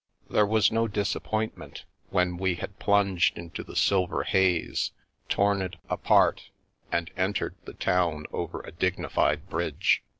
[0.31, 4.93] There was no disappointment when we had plunged into the silver haze,
[5.29, 6.49] torn it apart,
[6.91, 10.01] and entered the town over a dignified bridge.